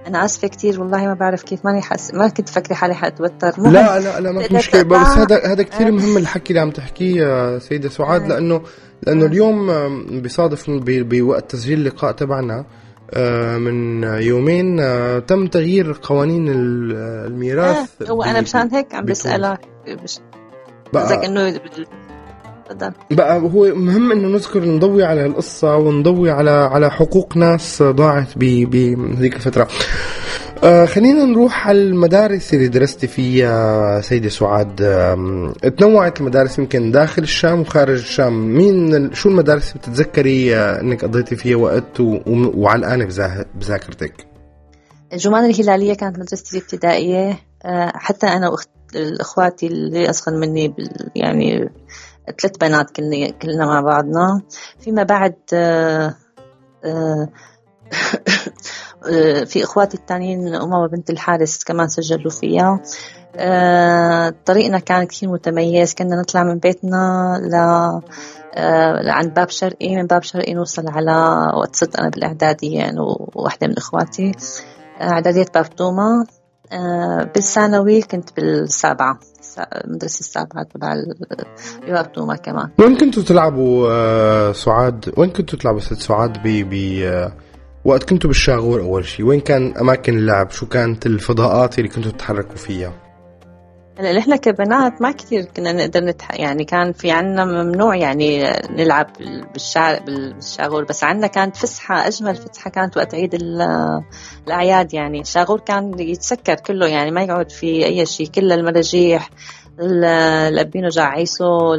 أنا 0.08 0.26
آسفة 0.26 0.48
كثير 0.48 0.82
والله 0.82 1.06
ما 1.06 1.14
بعرف 1.14 1.44
كيف 1.44 1.66
ماني 1.66 1.82
حس 1.82 2.14
ما 2.14 2.28
كنت 2.28 2.50
فكري 2.50 2.76
حالي 2.76 2.94
حأتوتر. 2.94 3.62
لا 3.62 4.00
لا 4.00 4.20
لا 4.20 4.32
ما 4.32 4.42
في 4.42 4.56
مشكله 4.56 4.84
بس 4.84 5.08
هذا 5.08 5.46
هذا 5.46 5.64
كثير 5.64 5.92
مهم 5.92 6.18
الحكي 6.18 6.50
اللي 6.50 6.62
عم 6.62 6.72
تحكيه 6.72 7.60
سيدة 7.60 7.90
سعاد 7.90 8.28
لأنه 8.28 8.62
لأنه 9.04 9.26
اليوم 9.26 9.72
بيصادف 10.22 10.66
بوقت 10.70 11.52
تسجيل 11.52 11.80
اللقاء 11.80 12.12
تبعنا 12.12 12.66
آه، 13.14 13.58
من 13.58 14.04
يومين 14.04 14.80
آه، 14.80 15.20
تم 15.20 15.48
تغيير 15.48 16.00
قوانين 16.02 16.48
الميراث 16.50 18.02
آه 18.02 18.12
هو 18.12 18.24
أنا 18.24 18.42
مشان 18.42 18.70
هيك 18.72 18.96
عم 18.96 19.06
بسألك 19.06 19.60
بقى 20.94 21.26
إنه 21.26 21.60
تفضل 22.70 22.92
بقى 23.12 23.40
هو 23.40 23.76
مهم 23.76 24.12
إنه 24.12 24.28
نذكر 24.28 24.66
نضوي 24.66 25.04
على 25.04 25.26
القصة 25.26 25.76
ونضوي 25.78 26.32
على 26.32 26.52
على 26.52 26.92
حقوق 26.92 27.38
ناس 27.38 27.84
ضاعت 27.84 28.38
بهذيك 28.38 29.36
الفترة. 29.36 29.68
آه 30.64 30.86
خلينا 30.86 31.26
نروح 31.26 31.68
على 31.68 31.78
المدارس 31.78 32.54
اللي 32.54 32.68
درستي 32.68 33.08
فيها 33.08 34.02
سيدة 34.02 34.30
سعاد. 34.30 34.82
آه 34.82 35.54
تنوعت 35.78 36.22
المدارس 36.22 36.60
يمكن 36.60 36.92
داخل 36.92 37.24
الشام 37.24 37.62
وخارج 37.62 38.00
الشام. 38.00 38.54
مين 38.56 39.14
شو 39.14 39.30
المدارس 39.30 39.70
اللي 39.70 39.80
بتتذكري 39.80 40.56
آه 40.56 40.82
إنك 40.82 41.06
قضيتي 41.06 41.36
فيها 41.36 41.58
وقت 41.58 42.00
وعلقانة 42.28 43.06
بذاكرتك؟ 43.56 44.14
الجمان 45.14 45.50
الهلالية 45.50 45.94
كانت 45.94 46.20
مدرستي 46.20 46.58
الابتدائية. 46.58 47.40
آه 47.66 47.92
حتى 47.96 48.28
أنا 48.28 48.50
وأخت 48.50 48.70
اخواتي 49.20 49.68
اللي 49.68 50.10
اصغر 50.10 50.38
مني 50.38 50.74
يعني 51.16 51.70
ثلاث 52.42 52.58
بنات 52.58 52.92
كلنا 52.92 53.30
كلنا 53.30 53.66
مع 53.66 53.82
بعضنا. 53.82 54.42
فيما 54.80 55.04
بعد 55.04 55.36
آه، 55.54 56.16
آه، 56.86 57.28
في 59.46 59.64
إخواتي 59.64 59.98
الثانيين 59.98 60.56
امه 60.56 60.88
بنت 60.88 61.10
الحارس 61.10 61.64
كمان 61.64 61.88
سجلوا 61.88 62.32
فيها. 62.32 62.80
آه، 63.36 64.34
طريقنا 64.46 64.80
كان 64.80 65.04
كثير 65.04 65.30
متميز. 65.30 65.94
كنا 65.94 66.16
نطلع 66.16 66.44
من 66.44 66.60
بيتنا 66.60 67.34
ل 67.42 67.56
عند 69.10 69.34
باب 69.34 69.50
شرقي. 69.50 69.96
من 69.96 70.08
باب 70.08 70.24
شرقي 70.24 70.54
نوصل 70.54 70.90
على 70.90 71.52
وقت 71.58 71.76
صرت 71.76 71.96
أنا 71.96 72.10
بالإعدادية 72.10 72.78
يعني 72.78 73.00
وواحدة 73.36 73.68
من 73.68 73.78
إخواتي. 73.78 74.32
إعدادية 75.02 75.46
باب 75.56 75.76
توما. 75.76 76.26
بالثانوي 77.36 78.02
كنت 78.02 78.30
بالسابعة. 78.36 79.20
المدرسة 79.60 80.20
السابعة 80.20 80.64
تبع 80.64 80.94
الباب 81.88 82.12
توما 82.12 82.36
كمان. 82.36 82.70
وين 82.80 82.98
كنتوا 82.98 83.24
تلعبوا 83.24 83.88
آه، 83.92 84.52
سعاد؟ 84.52 85.14
وين 85.18 85.30
كنتوا 85.30 85.60
تلعبوا 85.60 85.80
ست 85.80 85.94
سعاد 86.02 86.38
ب 86.44 86.70
ب 86.70 86.74
آه، 87.04 87.34
وقت 87.86 88.10
كنتوا 88.10 88.28
بالشاغور 88.28 88.82
أول 88.82 89.06
شيء؟ 89.06 89.26
وين 89.26 89.40
كان 89.40 89.78
أماكن 89.78 90.18
اللعب؟ 90.18 90.52
شو 90.52 90.66
كانت 90.66 91.06
الفضاءات 91.06 91.80
اللي 91.80 91.90
كنتوا 91.90 92.12
تتحركوا 92.12 92.56
فيها؟ 92.56 93.03
هلا 94.00 94.18
نحن 94.18 94.36
كبنات 94.36 95.02
ما 95.02 95.12
كثير 95.12 95.46
كنا 95.46 95.72
نقدر 95.72 96.00
نتح... 96.04 96.32
يعني 96.32 96.66
كان 96.66 96.94
في 96.94 97.12
عنا 97.12 97.46
ممنوع 97.46 97.96
يعني 97.96 98.44
نلعب 98.70 99.08
بالشارع 99.54 99.98
بالشاغور 99.98 100.84
بس 100.84 101.04
عنا 101.04 101.28
كانت 101.28 101.56
فسحة 101.56 102.08
أجمل 102.08 102.36
فسحة 102.36 102.70
كانت 102.70 102.98
وقت 102.98 103.16
عيد 103.16 103.34
الأعياد 103.34 104.94
يعني. 104.94 105.22
الشاغور 105.22 105.60
كان 105.60 106.00
يتسكر 106.00 106.56
كله 106.56 106.88
يعني 106.88 107.12
ما 107.12 107.24
يقعد 107.24 107.52
في 107.52 107.86
أي 107.86 108.06
شيء 108.06 108.28
كل 108.28 108.52
المراجيح 108.52 109.30
الأبينو 109.80 110.90
جعيسو 110.90 111.74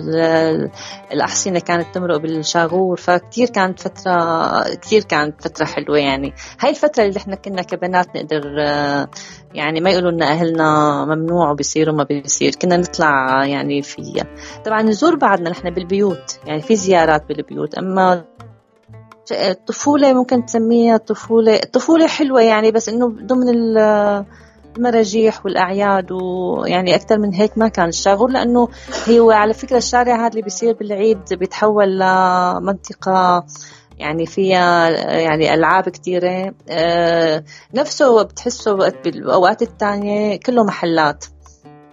الأحصنة 1.12 1.58
كانت 1.58 1.86
تمرق 1.94 2.16
بالشاغور 2.16 2.96
فكتير 2.96 3.48
كانت 3.48 3.80
فترة 3.80 4.74
كتير 4.74 5.02
كانت 5.02 5.42
فترة 5.42 5.64
حلوة 5.64 5.98
يعني. 5.98 6.34
هاي 6.60 6.70
الفترة 6.70 7.04
اللي 7.04 7.16
إحنا 7.16 7.34
كنا 7.36 7.62
كبنات 7.62 8.16
نقدر 8.16 8.42
يعني 9.54 9.80
ما 9.80 9.90
يقولوا 9.90 10.10
لنا 10.10 10.26
أهلنا 10.26 11.04
ممنوع 11.04 11.50
وبيصير 11.50 11.90
وما 11.90 12.04
بيصير 12.04 12.54
كنا 12.54 12.76
نطلع 12.76 13.44
يعني 13.44 13.82
فيها. 13.82 14.26
طبعا 14.64 14.82
نزور 14.82 15.16
بعضنا 15.16 15.50
نحن 15.50 15.70
بالبيوت 15.70 16.38
يعني 16.46 16.62
في 16.62 16.76
زيارات 16.76 17.28
بالبيوت 17.28 17.74
أما 17.74 18.24
الطفولة 19.32 20.12
ممكن 20.12 20.46
تسميها 20.46 20.96
طفولة 20.96 21.56
الطفولة 21.56 22.06
حلوة 22.06 22.42
يعني 22.42 22.70
بس 22.70 22.88
إنه 22.88 23.06
ضمن 23.08 23.48
المراجيح 24.76 25.46
والأعياد 25.46 26.12
ويعني 26.12 26.94
أكثر 26.94 27.18
من 27.18 27.34
هيك 27.34 27.58
ما 27.58 27.68
كان 27.68 27.88
الشاغور 27.88 28.30
لأنه 28.30 28.68
هو 29.10 29.30
على 29.30 29.54
فكرة 29.54 29.76
الشارع 29.76 30.16
هذا 30.16 30.28
اللي 30.28 30.42
بيصير 30.42 30.72
بالعيد 30.74 31.34
بيتحول 31.34 31.98
لمنطقة 31.98 33.44
يعني 33.98 34.26
فيها 34.26 34.90
يعني 35.18 35.54
ألعاب 35.54 35.88
كثيرة 35.88 36.54
آه، 36.68 37.44
نفسه 37.74 38.22
بتحسه 38.22 38.72
بالأوقات 39.04 39.62
الثانية 39.62 40.36
كله 40.36 40.64
محلات. 40.64 41.24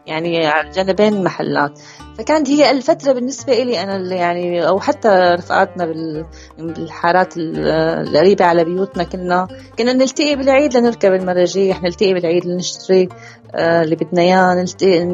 يعني 0.07 0.47
على 0.47 0.67
الجانبين 0.67 1.23
محلات. 1.23 1.79
فكانت 2.17 2.49
هي 2.49 2.71
الفترة 2.71 3.11
بالنسبة 3.11 3.53
إلي 3.53 3.83
أنا 3.83 3.95
اللي 3.95 4.15
يعني 4.15 4.67
أو 4.67 4.79
حتى 4.79 5.09
رفقاتنا 5.09 5.93
بالحارات 6.57 7.33
القريبة 7.37 8.45
على 8.45 8.63
بيوتنا 8.63 9.03
كنا 9.03 9.47
كنا 9.79 9.93
نلتقي 9.93 10.35
بالعيد 10.35 10.77
لنركب 10.77 11.13
المراجيح 11.13 11.83
نلتقي 11.83 12.13
بالعيد 12.13 12.45
لنشتري 12.45 13.09
آه، 13.55 13.81
اللي 13.81 13.95
بدنا 13.95 14.21
إياه 14.21 14.55
نلتقي 14.55 15.05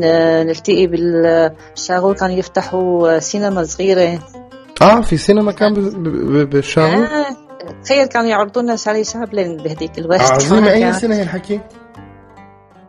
نلتقي 0.44 0.88
بالشاغور 0.88 2.15
كانوا 2.15 2.36
يفتحوا 2.36 3.20
سينما 3.20 3.63
صغيرة. 3.63 4.20
آه 4.82 5.01
في 5.01 5.17
سينما 5.17 5.51
كان 5.51 5.74
بالشاغور؟ 6.46 7.06
آه 7.06 7.48
تخيل 7.84 8.06
كانوا 8.06 8.29
يعرضوا 8.29 8.62
لنا 8.62 8.75
شاري 8.75 9.03
شابلن 9.03 9.58
بهديك 9.58 9.98
الوقت. 9.98 10.32
عظيمة. 10.32 10.72
أي 10.74 10.94
سنة 10.94 11.15
هي 11.15 11.60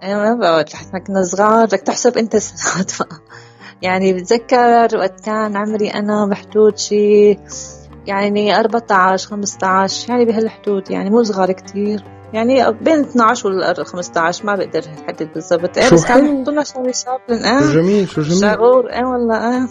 أيوه 0.03 0.35
ما 0.35 0.65
إحنا 0.75 0.99
كنا 0.99 1.23
صغار 1.23 1.67
بدك 1.67 1.81
تحسب 1.81 2.19
أنت 2.19 2.37
سنوات 2.37 2.93
يعني 3.83 4.13
بتذكر 4.13 4.97
وقت 4.97 5.21
كان 5.21 5.57
عمري 5.57 5.89
أنا 5.89 6.27
بحدود 6.27 6.79
شي 6.79 7.39
يعني 8.07 8.61
14 8.61 9.29
15 9.29 10.11
يعني 10.11 10.25
بهالحدود 10.25 10.91
يعني 10.91 11.11
مو 11.11 11.23
صغار 11.23 11.53
كتير. 11.53 12.05
يعني 12.33 12.73
بين 12.73 13.01
12 13.01 13.49
وال 13.49 13.87
15 13.87 14.47
ما 14.47 14.57
بقدر 14.57 14.83
أحدد 15.05 15.33
بالضبط. 15.35 15.79
إيه 15.79 15.91
بس 15.91 16.05
كانوا 16.07 16.39
يحطوا 16.39 16.53
لنا 16.53 16.65
شوي 16.65 16.93
شابلن 16.93 17.45
آه 17.45 17.73
جميل 17.73 18.09
شو 18.09 18.23
جميل. 18.23 18.41
شعور 18.41 18.93
إيه 18.93 19.05
والله 19.05 19.37
آه 19.37 19.69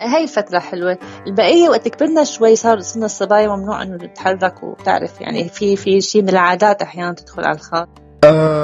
هاي 0.00 0.22
الفترة 0.22 0.58
حلوة. 0.58 0.98
البقية 1.26 1.68
وقت 1.68 1.88
كبرنا 1.88 2.24
شوي 2.24 2.56
صار 2.56 2.80
صرنا 2.80 3.06
الصبايا 3.06 3.48
ممنوع 3.48 3.82
إنه 3.82 3.96
نتحرك 3.96 4.62
وتعرف 4.62 5.20
يعني 5.20 5.48
في 5.48 5.76
في 5.76 6.00
شيء 6.00 6.22
من 6.22 6.28
العادات 6.28 6.82
أحيانا 6.82 7.12
تدخل 7.12 7.44
على 7.44 7.56
الخاط 7.56 7.88
آه 8.24 8.61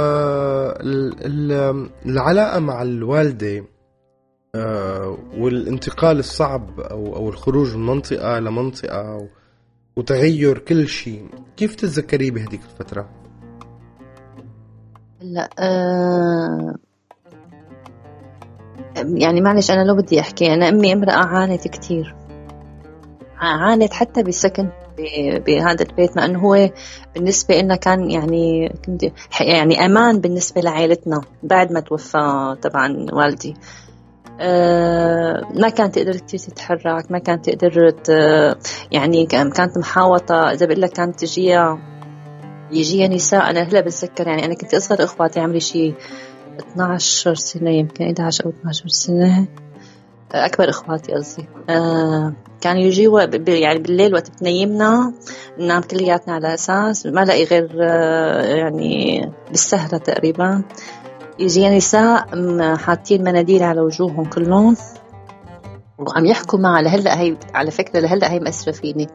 العلاقة 2.06 2.58
مع 2.60 2.82
الوالدة 2.82 3.64
آه، 4.54 5.18
والانتقال 5.38 6.18
الصعب 6.18 6.80
أو 6.80 7.16
أو 7.16 7.28
الخروج 7.28 7.76
من 7.76 7.86
منطقة 7.86 8.38
لمنطقة 8.38 9.28
وتغير 9.96 10.58
كل 10.58 10.88
شيء 10.88 11.28
كيف 11.56 11.74
تتذكريه 11.74 12.30
بهذيك 12.30 12.60
الفترة؟ 12.64 13.10
هلا 15.22 15.50
آه 15.58 16.74
يعني 18.96 19.40
معلش 19.40 19.70
أنا 19.70 19.84
لو 19.84 19.96
بدي 19.96 20.20
أحكي 20.20 20.54
أنا 20.54 20.68
أمي 20.68 20.92
امرأة 20.92 21.12
عانت 21.12 21.68
كتير 21.68 22.17
عانت 23.40 23.92
حتى 23.92 24.22
بالسكن 24.22 24.68
بهذا 25.46 25.82
البيت 25.82 26.16
مع 26.16 26.24
إنه 26.24 26.38
هو 26.38 26.70
بالنسبة 27.14 27.60
لنا 27.60 27.76
كان 27.76 28.10
يعني 28.10 28.74
يعني 29.40 29.84
أمان 29.86 30.20
بالنسبة 30.20 30.60
لعائلتنا 30.60 31.20
بعد 31.42 31.72
ما 31.72 31.80
توفى 31.80 32.56
طبعا 32.62 33.06
والدي. 33.12 33.56
أه 34.40 35.48
ما 35.54 35.68
كانت 35.68 35.94
تقدر 35.94 36.16
كثير 36.16 36.40
تتحرك 36.40 37.12
ما 37.12 37.18
كانت 37.18 37.50
تقدر 37.50 37.94
يعني 38.92 39.26
كانت 39.26 39.78
محاوطة. 39.78 40.52
إذا 40.52 40.66
بقول 40.66 40.80
لك 40.80 40.90
كانت 40.90 41.20
تجيها 41.20 41.78
يجيها 42.72 43.08
نساء 43.08 43.50
أنا 43.50 43.60
هلا 43.62 43.80
بتذكر 43.80 44.26
يعني 44.28 44.44
أنا 44.44 44.54
كنت 44.54 44.74
أصغر 44.74 45.04
إخواتي 45.04 45.40
عمري 45.40 45.60
شيء 45.60 45.94
12 46.72 47.34
سنة 47.34 47.70
يمكن 47.70 48.04
11 48.04 48.44
أو 48.44 48.50
12 48.50 48.88
سنة. 48.88 49.46
أكبر 50.32 50.70
إخواتي 50.70 51.12
قصدي. 51.12 51.48
آه 51.68 52.32
كانوا 52.60 52.82
يجوا 52.82 53.20
يعني 53.48 53.78
بالليل 53.78 54.14
وقت 54.14 54.30
بتنيمنا 54.30 55.12
ننام 55.58 55.82
كلياتنا 55.82 56.34
على 56.34 56.54
أساس 56.54 57.06
ما 57.06 57.24
لاقي 57.24 57.44
غير 57.44 57.70
آه 57.80 58.42
يعني 58.42 59.30
بالسهرة 59.50 59.98
تقريبا. 59.98 60.62
يجي 61.38 61.68
نساء 61.68 62.26
حاطين 62.76 63.24
مناديل 63.24 63.62
على 63.62 63.80
وجوههم 63.80 64.24
كلهم. 64.24 64.76
وعم 65.98 66.26
يحكوا 66.26 66.58
معها 66.58 66.82
لهلأ 66.82 67.20
هي 67.20 67.36
على 67.54 67.70
فكرة 67.70 68.00
لهلأ 68.00 68.32
هي 68.32 68.40
مأثره 68.40 68.72
فيني. 68.72 69.08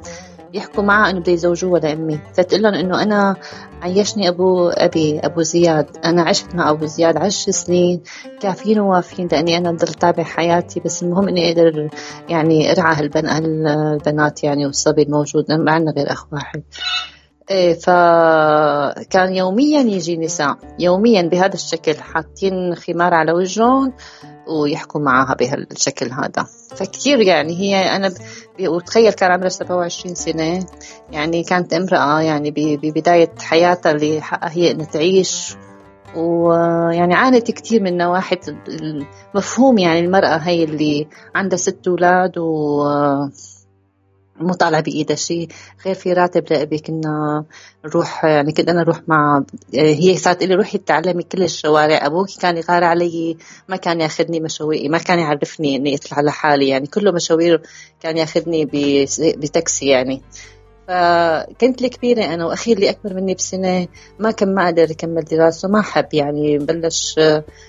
يحكوا 0.53 0.83
معها 0.83 1.09
إنه 1.09 1.19
بده 1.19 1.31
يزوجوها 1.31 1.79
لأمي. 1.79 2.19
فتقول 2.33 2.61
لهم 2.61 2.73
إنه 2.73 3.03
أنا 3.03 3.35
عيشني 3.81 4.29
أبو 4.29 4.69
أبي 4.69 5.19
أبو 5.19 5.41
زياد. 5.41 5.97
أنا 6.05 6.21
عشت 6.21 6.55
مع 6.55 6.69
أبو 6.69 6.85
زياد 6.85 7.17
عشر 7.17 7.51
سنين. 7.51 8.01
كافيين 8.39 8.79
ووافين 8.79 9.27
لأني 9.31 9.57
أنا 9.57 9.71
ضل 9.71 9.87
تابع 9.87 10.23
حياتي. 10.23 10.79
بس 10.79 11.03
المهم 11.03 11.27
إني 11.27 11.49
أقدر 11.49 11.89
يعني 12.29 12.71
أرعى 12.71 12.95
هالبنات 12.95 14.43
يعني 14.43 14.65
والصبي 14.65 15.03
الموجود. 15.03 15.51
ما 15.51 15.71
عندنا 15.71 15.91
غير 15.91 16.11
أخ 16.11 16.33
واحد. 16.33 16.63
إيه 17.51 17.73
فكان 17.73 19.33
يوميا 19.33 19.79
يجي 19.79 20.17
نساء. 20.17 20.57
يوميا 20.79 21.21
بهذا 21.21 21.53
الشكل 21.53 21.95
حاطين 21.95 22.75
خمار 22.75 23.13
على 23.13 23.31
وجههم. 23.31 23.93
ويحكوا 24.47 25.01
معها 25.01 25.35
بهالشكل 25.35 26.11
هذا. 26.11 26.45
فكتير 26.75 27.19
يعني 27.19 27.59
هي 27.59 27.95
أنا 27.95 28.13
وتخيل 28.59 29.13
كان 29.13 29.31
عمرها 29.31 29.49
27 29.49 30.15
سنة. 30.15 30.65
يعني 31.11 31.43
كانت 31.43 31.73
امرأة 31.73 32.21
يعني 32.21 32.51
ببداية 32.51 33.31
حياتها 33.39 33.91
اللي 33.91 34.21
حقها 34.21 34.51
هي 34.51 34.71
إنها 34.71 34.85
تعيش. 34.85 35.55
ويعني 36.15 37.13
عانت 37.13 37.51
كتير 37.51 37.81
من 37.81 37.97
نواحي 37.97 38.37
المفهوم 39.33 39.77
يعني 39.77 39.99
المرأة 39.99 40.37
هي 40.37 40.63
اللي 40.63 41.07
عندها 41.35 41.57
ست 41.57 41.87
أولاد 41.87 42.37
و 42.37 42.83
مو 44.39 44.53
طالع 44.53 44.79
بايدها 44.79 45.15
شيء 45.15 45.47
غير 45.85 45.95
في 45.95 46.13
راتب 46.13 46.43
لأبي 46.49 46.79
كنا 46.79 47.45
نروح 47.85 48.25
يعني 48.25 48.51
كنت 48.51 48.69
أنا 48.69 48.81
أروح 48.81 49.01
مع 49.07 49.43
هي 49.73 50.17
صارت 50.17 50.43
لي 50.43 50.55
روحي 50.55 50.77
تعلمي 50.77 51.23
كل 51.23 51.43
الشوارع 51.43 52.05
أبوك 52.05 52.27
كان 52.41 52.57
يغار 52.57 52.83
علي 52.83 53.37
ما 53.69 53.75
كان 53.75 54.01
يأخذني 54.01 54.39
مشاوير 54.39 54.89
ما 54.89 54.97
كان 54.97 55.19
يعرفني 55.19 55.75
إني 55.75 55.95
أطلع 55.95 56.21
لحالي 56.21 56.67
يعني 56.67 56.87
كله 56.87 57.11
مشاوير 57.11 57.61
كان 58.01 58.17
يأخذني 58.17 58.65
بتاكسي 59.19 59.85
يعني. 59.85 60.21
فكنت 60.87 61.81
الكبيرة 61.81 62.25
أنا 62.25 62.45
وأخي 62.45 62.73
اللي 62.73 62.89
أكبر 62.89 63.13
مني 63.13 63.33
بسنة 63.33 63.87
ما 64.19 64.31
كان 64.31 64.55
ما 64.55 64.67
قدر 64.67 64.91
يكمل 64.91 65.23
دراسته 65.23 65.67
ما 65.67 65.81
حب 65.81 66.13
يعني 66.13 66.57
بلش 66.57 67.19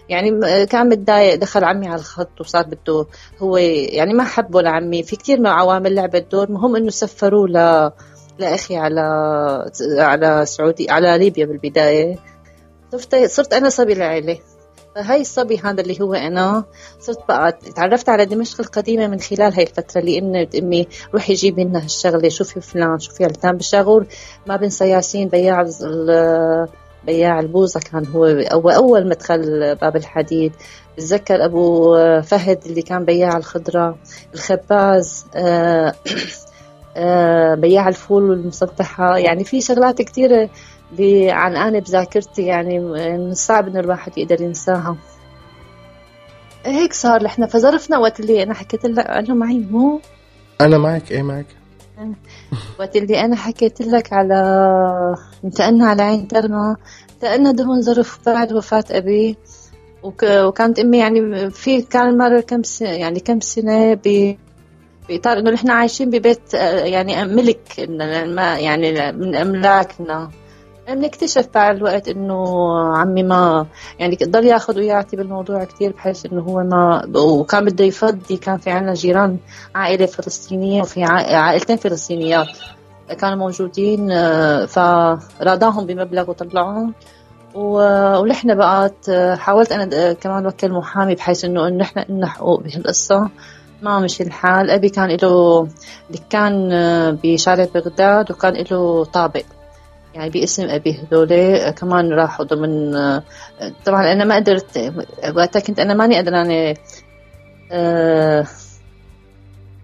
يعني 0.08 0.30
كان 0.66 0.88
متضايق 0.88 1.34
دخل 1.34 1.64
عمي 1.64 1.86
على 1.88 1.98
الخط 1.98 2.40
وصار 2.40 2.66
بده 2.66 3.06
هو 3.38 3.56
يعني 3.56 4.14
ما 4.14 4.24
حبه 4.24 4.62
لعمي. 4.62 5.02
في 5.02 5.16
كثير 5.16 5.40
من 5.40 5.46
عوامل 5.46 5.94
لعبت 5.94 6.26
دور 6.32 6.52
مهم 6.52 6.76
إنه 6.76 6.90
سفروه 6.90 7.48
ل 7.48 7.90
لأخي 8.38 8.76
على 8.76 9.00
على 9.98 10.46
سعودي 10.46 10.90
على 10.90 11.18
ليبيا 11.18 11.46
بالبداية. 11.46 12.18
صرت 13.26 13.52
أنا 13.52 13.68
صبي 13.68 13.92
العيلة 13.92 14.38
فهاي 14.94 15.20
الصبي 15.20 15.58
هذا 15.58 15.80
اللي 15.80 16.00
هو 16.00 16.14
أنا 16.14 16.64
صرت 17.00 17.28
بقى 17.28 17.52
تعرفت 17.76 18.08
على 18.08 18.24
دمشق 18.26 18.60
القديمة 18.60 19.06
من 19.06 19.20
خلال 19.20 19.54
هاي 19.54 19.62
الفترة 19.62 20.00
اللي 20.00 20.18
أمي 20.18 20.48
أمي 20.58 20.88
روحي 21.14 21.34
جيبي 21.34 21.64
لنا 21.64 21.84
هالشغلة 21.84 22.28
شوفي 22.28 22.60
فلان 22.60 22.98
شوفي 22.98 23.24
علتان 23.24 23.56
بالشاغور 23.56 24.06
ما 24.46 24.56
بنسى 24.56 24.88
ياسين 24.88 25.28
بياع 25.28 25.66
بياع 27.06 27.40
البوظة 27.40 27.80
كان 27.80 28.06
هو 28.06 28.24
أول, 28.26 28.72
أول 28.72 29.08
مدخل 29.08 29.74
باب 29.74 29.96
الحديد. 29.96 30.52
بتذكر 30.96 31.44
أبو 31.44 31.94
فهد 32.22 32.58
اللي 32.66 32.82
كان 32.82 33.04
بياع 33.04 33.36
الخضرة 33.36 33.98
الخباز 34.34 35.26
آه، 35.36 35.94
آه، 36.96 37.54
بياع 37.54 37.88
الفول 37.88 38.30
والمسطحة 38.30 39.18
يعني 39.18 39.44
في 39.44 39.60
شغلات 39.60 40.02
كثيرة 40.02 40.50
عن 41.30 41.56
أنا 41.56 41.78
بذاكرتي 41.78 42.42
يعني 42.42 42.78
من 42.78 43.34
صعب 43.34 43.68
إنه 43.68 43.80
الواحد 43.80 44.18
يقدر 44.18 44.40
ينساها. 44.40 44.96
هيك 46.66 46.92
صار 46.92 47.26
إحنا 47.26 47.46
فظرفنا 47.46 47.98
وقت 47.98 48.20
اللي 48.20 48.42
أنا 48.42 48.54
حكيت 48.54 48.84
لك 48.86 49.06
أنا 49.06 49.34
معي 49.34 49.58
مو؟ 49.70 50.00
أنا 50.60 50.78
معك 50.78 51.12
إيه 51.12 51.22
معك. 51.22 51.46
وقت 52.78 52.96
اللي 52.96 53.20
أنا 53.20 53.36
حكيت 53.36 53.80
لك 53.80 54.12
على 54.12 54.34
انتقلنا 55.44 55.86
على 55.86 56.02
عين 56.02 56.28
ترمى 56.28 56.76
انتقلنا 57.14 57.52
دهون 57.52 57.82
ظرف 57.82 58.18
بعد 58.26 58.52
وفاة 58.52 58.84
أبي. 58.90 59.36
وك... 60.02 60.22
وكانت 60.22 60.78
أمي 60.78 60.98
يعني 60.98 61.50
في 61.50 61.82
كان 61.82 62.18
مرة 62.18 62.40
كم 62.40 62.62
سنة 62.62 62.88
يعني 62.88 63.20
كم 63.20 63.40
سنة 63.40 63.94
ب 63.94 64.36
بإطار 65.08 65.38
إنه 65.38 65.50
نحن 65.50 65.70
عايشين 65.70 66.10
ببيت 66.10 66.54
يعني 66.54 67.24
ملك 67.24 67.86
ما 68.26 68.58
يعني 68.58 69.12
من 69.12 69.34
أملاكنا. 69.34 70.30
بنكتشف 70.88 71.48
مع 71.54 71.70
الوقت 71.70 72.08
إنه 72.08 72.44
عمي 72.96 73.22
ما 73.22 73.66
يعني 73.98 74.18
ضل 74.24 74.44
ياخذ 74.44 74.78
ويعطي 74.78 75.16
بالموضوع 75.16 75.64
كثير 75.64 75.92
بحيث 75.92 76.26
إنه 76.26 76.42
هو 76.42 76.62
ما 76.62 77.08
وكان 77.16 77.64
بده 77.64 77.84
يفضي 77.84 78.36
كان 78.36 78.58
في 78.58 78.70
عنا 78.70 78.94
جيران 78.94 79.38
عائلة 79.74 80.06
فلسطينية 80.06 80.82
وفي 80.82 81.04
عائلتين 81.04 81.76
فلسطينيات 81.76 82.48
كانوا 83.20 83.38
موجودين 83.38 84.10
آه، 84.10 84.66
فراضاهم 84.66 85.86
بمبلغ 85.86 86.30
وطلعهم 86.30 86.94
ونحن 87.54 88.54
بقات 88.54 89.10
حاولت 89.38 89.72
أنا 89.72 90.12
كمان 90.12 90.46
وكل 90.46 90.72
محامي 90.72 91.14
بحيث 91.14 91.44
إنه 91.44 91.68
نحن 91.68 92.04
لنا 92.08 92.26
حقوق 92.26 92.60
بهالقصة. 92.62 93.28
ما 93.82 93.98
مشي 93.98 94.22
الحال. 94.22 94.70
أبي 94.70 94.88
كان 94.88 95.10
له 95.22 95.68
دكان 96.10 96.72
آه، 96.72 97.18
بشارع 97.22 97.66
بغداد 97.74 98.30
وكان 98.30 98.64
له 98.70 99.04
طابق. 99.04 99.44
يعني 100.14 100.30
باسم 100.30 100.68
أبي 100.68 100.92
هذول 100.92 101.70
كمان 101.70 102.12
راحوا 102.12 102.44
ضمن 102.44 102.92
طبعا 103.84 104.12
أنا 104.12 104.24
ما 104.24 104.36
قدرت 104.36 104.92
وقتها 105.36 105.60
كنت 105.60 105.80
أنا 105.80 105.94
ماني 105.94 106.18
قدرانة 106.18 106.74
أه 107.72 108.46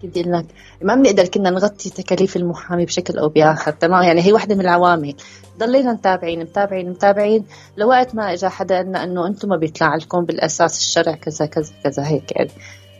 بدي 0.03 0.21
لك؟ 0.21 0.45
ما 0.81 0.95
بنقدر 0.95 1.27
كنا 1.27 1.49
نغطي 1.49 1.89
تكاليف 1.89 2.37
المحامي 2.37 2.85
بشكل 2.85 3.17
أو 3.17 3.29
بآخر 3.29 3.71
تمام؟ 3.71 4.03
يعني 4.03 4.21
هي 4.21 4.33
وحدة 4.33 4.55
من 4.55 4.61
العوامل. 4.61 5.15
ضلينا 5.57 5.93
متابعين 5.93 6.39
متابعين 6.39 6.89
متابعين 6.89 7.45
لوقت 7.77 8.15
ما 8.15 8.33
اجى 8.33 8.49
حدا 8.49 8.75
قالنا 8.75 9.03
إنه 9.03 9.27
أنتم 9.27 9.49
ما 9.49 9.57
بيطلع 9.57 9.95
لكم 9.95 10.25
بالأساس 10.25 10.77
الشرع 10.77 11.15
كذا 11.15 11.45
كذا 11.45 11.71
كذا 11.83 12.07
هيك 12.07 12.31
يعني. 12.35 12.51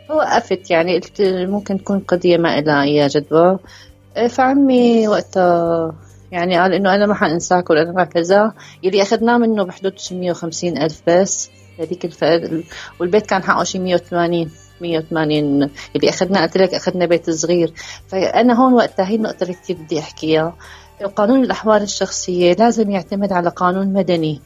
وقفت 0.10 0.72
يعني 0.72 1.00
قلت 1.00 1.22
ممكن 1.22 1.78
تكون 1.78 2.00
قضية 2.00 2.38
ما 2.38 2.62
لها 2.62 2.84
أي 2.84 3.08
جدوى. 3.08 3.60
فعمي 4.30 5.08
وقتها 5.08 5.96
يعني 6.32 6.60
قال 6.60 6.74
إنه 6.74 6.96
أنا 6.96 7.06
ما 7.06 7.14
حأنساك 7.14 7.70
ولا 7.70 7.92
ما 7.92 8.04
كذا 8.04 8.54
يلي 8.84 9.02
أخذناه 9.02 9.38
منه 9.38 9.64
بحدود 9.64 10.00
650 10.00 10.78
ألف 10.78 11.02
بس. 11.08 11.50
هذيك 11.80 12.06
الفئة 12.06 12.64
والبيت 13.00 13.26
كان 13.26 13.44
حقه 13.44 13.64
شي 13.64 13.80
180 13.80 14.52
180 14.82 15.70
اللي 15.96 16.10
اخذنا 16.10 16.42
قلت 16.42 16.58
لك 16.58 16.74
أخذنا 16.74 17.06
بيت 17.06 17.30
صغير. 17.30 17.74
فأنا 18.08 18.54
هون 18.54 18.74
وقتها 18.74 19.08
هي 19.08 19.16
النقطة 19.16 19.44
اللي 19.44 19.54
كثير 19.54 19.78
بدي 19.78 20.00
أحكيها. 20.00 20.56
قانون 21.16 21.44
الأحوال 21.44 21.82
الشخصية 21.82 22.54
لازم 22.54 22.90
يعتمد 22.90 23.34
على 23.34 23.50
قانون 23.50 23.94
مدني. 23.94 24.42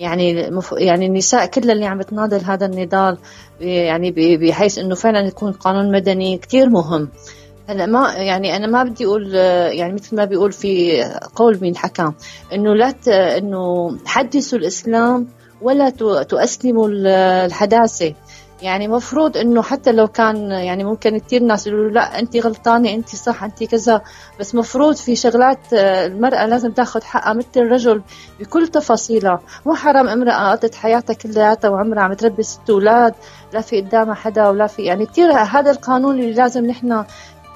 يعني 0.00 0.50
مف... 0.50 0.74
يعني 0.78 1.06
النساء 1.06 1.46
كلها 1.46 1.72
اللي 1.72 1.86
عم 1.86 1.98
بتناضل 1.98 2.44
هذا 2.44 2.66
النضال 2.66 3.18
يعني 3.60 4.36
بحيث 4.36 4.78
إنه 4.78 4.94
فعلا 4.94 5.20
يكون 5.20 5.52
قانون 5.52 5.92
مدني 5.92 6.38
كثير 6.38 6.68
مهم. 6.68 7.08
هلا 7.68 7.86
ما 7.86 8.12
يعني 8.12 8.56
أنا 8.56 8.66
ما 8.66 8.82
بدي 8.82 9.06
أقول 9.06 9.34
يعني 9.34 9.92
مثل 9.92 10.16
ما 10.16 10.24
بيقول 10.24 10.52
في 10.52 11.02
قول 11.34 11.58
مين 11.62 11.76
حكى 11.76 12.12
إنه 12.52 12.74
لا 12.74 12.94
إنه 13.38 13.96
حدثوا 14.06 14.58
الإسلام 14.58 15.26
ولا 15.62 15.90
تؤسلموا 16.22 16.88
الحداثة. 16.88 18.14
يعني 18.62 18.88
مفروض 18.88 19.36
إنه 19.36 19.62
حتى 19.62 19.92
لو 19.92 20.08
كان 20.08 20.50
يعني 20.50 20.84
ممكن 20.84 21.18
كثير 21.18 21.42
ناس 21.42 21.66
يقولوا 21.66 21.90
لا 21.90 22.18
أنت 22.18 22.36
غلطانة 22.36 22.90
أنت 22.90 23.08
صح 23.08 23.44
أنت 23.44 23.64
كذا 23.64 24.02
بس 24.40 24.54
مفروض 24.54 24.96
في 24.96 25.16
شغلات 25.16 25.72
آه، 25.72 26.06
المرأة 26.06 26.46
لازم 26.46 26.72
تاخذ 26.72 27.02
حقها 27.02 27.32
مثل 27.32 27.46
الرجل 27.56 28.02
بكل 28.40 28.68
تفاصيلها. 28.68 29.40
مو 29.66 29.74
حرام 29.74 30.08
امرأة 30.08 30.50
قضت 30.50 30.74
حياتها 30.74 31.14
كلياتها 31.14 31.68
وعمرها 31.68 32.02
عم 32.02 32.12
تربي 32.12 32.42
ست 32.42 32.70
أولاد 32.70 33.14
لا 33.52 33.60
في 33.60 33.80
قدامها 33.80 34.14
حدا 34.14 34.48
ولا 34.48 34.66
في 34.66 34.82
يعني 34.82 35.06
كثير 35.06 35.32
هذا 35.32 35.70
القانون 35.70 36.20
اللي 36.20 36.32
لازم 36.32 36.66
نحن 36.66 37.04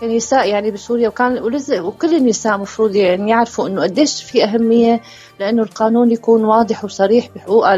كنساء 0.01 0.49
يعني 0.49 0.71
بسوريا 0.71 1.09
وكان 1.09 1.59
وكل 1.81 2.17
النساء 2.17 2.59
مفروض 2.59 2.97
يعني 2.97 3.31
يعرفوا 3.31 3.69
إنه 3.69 3.83
قديش 3.83 4.23
في 4.23 4.45
أهمية 4.45 5.01
لأنه 5.41 5.63
القانون 5.63 6.11
يكون 6.11 6.45
واضح 6.45 6.85
وصريح 6.85 7.29
بحقوقها 7.37 7.77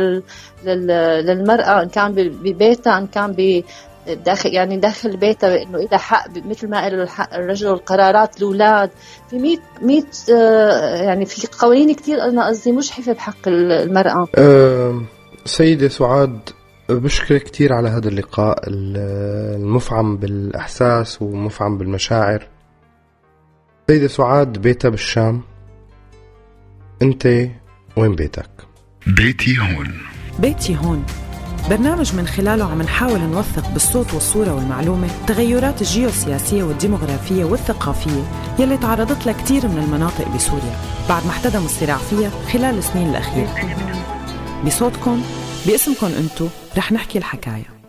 للمرأة 1.22 1.82
إن 1.82 1.88
كان 1.88 2.12
ببيتها 2.14 2.98
إن 2.98 3.06
كان 3.06 3.62
داخل 4.06 4.54
يعني 4.54 4.76
داخل 4.76 5.16
بيتها 5.16 5.62
إنه 5.62 5.78
إذا 5.78 5.96
حق 5.98 6.28
مثل 6.46 6.68
ما 6.68 6.82
قال 6.82 7.00
الحق 7.00 7.34
الرجل 7.34 7.68
القرارات 7.68 8.36
الأولاد. 8.36 8.90
في 9.30 9.38
100 9.38 9.58
100 9.82 10.02
آه، 10.32 11.02
يعني 11.02 11.26
في 11.26 11.48
قوانين 11.60 11.94
كثير 11.94 12.22
أنا 12.22 12.46
قصدي 12.46 12.72
مشحفه 12.72 13.12
بحق 13.12 13.48
المرأة. 13.48 14.28
أه 14.38 15.02
سيدة 15.44 15.88
سعاد 15.88 16.40
بشكرك 16.90 17.42
كثير 17.42 17.72
على 17.72 17.88
هذا 17.88 18.08
اللقاء 18.08 18.62
المفعم 18.66 20.16
بالإحساس 20.16 21.22
ومفعم 21.22 21.78
بالمشاعر. 21.78 22.46
سيدة 23.90 24.08
سعاد 24.08 24.58
بيتها 24.58 24.88
بالشام. 24.88 25.42
أنت 27.02 27.48
وين 27.96 28.14
بيتك؟ 28.14 28.50
بيتي 29.06 29.58
هون. 29.58 29.98
بيتي 30.38 30.76
هون. 30.76 31.04
برنامج 31.70 32.14
من 32.14 32.26
خلاله 32.26 32.64
عم 32.64 32.82
نحاول 32.82 33.20
نوثق 33.20 33.70
بالصوت 33.72 34.14
والصورة 34.14 34.54
والمعلومة 34.54 35.06
التغيرات 35.06 35.80
الجيوسياسية 35.80 36.62
والديمغرافية 36.62 37.44
والثقافية 37.44 38.22
يلي 38.58 38.76
تعرضت 38.76 39.26
لها 39.26 39.34
كثير 39.34 39.68
من 39.68 39.78
المناطق 39.78 40.34
بسوريا. 40.34 40.76
بعد 41.08 41.24
ما 41.24 41.30
احتدم 41.30 41.64
الصراع 41.64 41.96
فيها 41.96 42.30
خلال 42.52 42.78
السنين 42.78 43.10
الأخيرة. 43.10 43.54
بصوتكم 44.66 45.22
باسمكم 45.66 46.06
انتو 46.06 46.48
رح 46.76 46.92
نحكي 46.92 47.18
الحكاية. 47.18 47.79